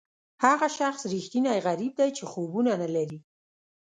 هغه 0.45 0.67
شخص 0.77 1.01
ریښتینی 1.13 1.57
غریب 1.67 1.93
دی 1.99 2.09
چې 2.17 2.23
خوبونه 2.31 2.71
نه 2.81 2.87
لري. 2.95 3.19